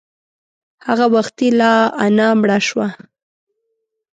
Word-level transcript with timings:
هغه 0.87 1.05
وختي 1.15 1.47
لا 1.59 1.73
انا 2.05 2.27
مړه 2.39 2.59
شوه. 2.67 2.87